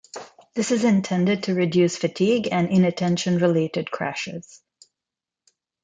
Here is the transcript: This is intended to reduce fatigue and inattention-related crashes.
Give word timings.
This 0.55 0.71
is 0.71 0.83
intended 0.83 1.43
to 1.43 1.53
reduce 1.53 1.95
fatigue 1.95 2.47
and 2.51 2.69
inattention-related 2.71 3.91
crashes. 3.91 4.63